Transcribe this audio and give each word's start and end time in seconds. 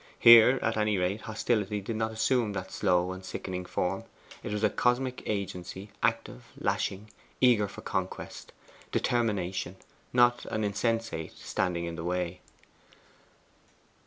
Here, 0.17 0.57
at 0.63 0.77
any 0.77 0.97
rate, 0.97 1.21
hostility 1.21 1.79
did 1.79 1.95
not 1.95 2.11
assume 2.11 2.53
that 2.53 2.71
slow 2.71 3.11
and 3.11 3.23
sickening 3.23 3.65
form. 3.65 4.03
It 4.41 4.51
was 4.51 4.63
a 4.63 4.69
cosmic 4.71 5.21
agency, 5.29 5.91
active, 6.01 6.43
lashing, 6.57 7.11
eager 7.39 7.67
for 7.67 7.81
conquest: 7.81 8.51
determination; 8.91 9.75
not 10.11 10.43
an 10.47 10.63
insensate 10.63 11.33
standing 11.37 11.85
in 11.85 11.97
the 11.97 12.03
way. 12.03 12.41